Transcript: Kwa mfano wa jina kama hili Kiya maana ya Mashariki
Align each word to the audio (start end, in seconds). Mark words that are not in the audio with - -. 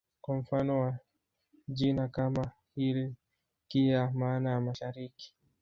Kwa 0.21 0.35
mfano 0.37 0.79
wa 0.81 0.99
jina 1.67 2.07
kama 2.07 2.51
hili 2.75 3.15
Kiya 3.67 4.11
maana 4.11 4.49
ya 4.51 4.61
Mashariki 4.61 5.33